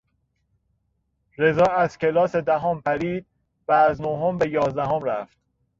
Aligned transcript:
رضا 1.37 1.63
از 1.65 1.97
کلاس 1.97 2.35
دهم 2.35 2.81
پرید 2.81 3.25
و 3.67 3.71
از 3.71 4.01
نهم 4.01 4.37
به 4.37 4.49
یازدهم 4.49 5.03
رفت. 5.03 5.37